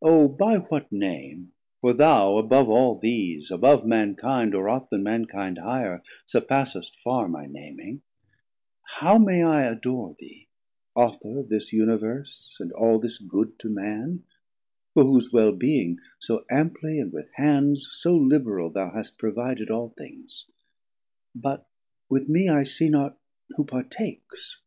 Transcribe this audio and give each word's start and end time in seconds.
O 0.00 0.28
by 0.28 0.58
what 0.58 0.92
Name, 0.92 1.50
for 1.80 1.92
thou 1.92 2.36
above 2.38 2.68
all 2.68 2.96
these, 2.96 3.50
Above 3.50 3.82
mankinde, 3.84 4.54
or 4.54 4.68
aught 4.68 4.88
then 4.88 5.02
mankinde 5.02 5.58
higher, 5.58 6.00
Surpassest 6.28 6.94
farr 7.02 7.26
my 7.26 7.46
naming, 7.46 8.02
how 8.84 9.18
may 9.18 9.42
I 9.42 9.64
Adore 9.64 10.14
thee, 10.16 10.46
Author 10.94 11.40
of 11.40 11.48
this 11.48 11.72
Universe, 11.72 12.54
360 12.58 12.62
And 12.62 12.72
all 12.74 13.00
this 13.00 13.18
good 13.18 13.58
to 13.58 13.68
man, 13.68 14.22
for 14.94 15.02
whose 15.02 15.32
well 15.32 15.50
being 15.50 15.98
So 16.20 16.44
amply, 16.48 17.00
and 17.00 17.12
with 17.12 17.28
hands 17.34 17.88
so 17.90 18.14
liberal 18.14 18.70
Thou 18.70 18.90
hast 18.92 19.18
provided 19.18 19.70
all 19.72 19.88
things: 19.88 20.46
but 21.34 21.66
with 22.08 22.28
mee 22.28 22.48
I 22.48 22.62
see 22.62 22.88
not 22.90 23.18
who 23.56 23.64
partakes. 23.64 24.60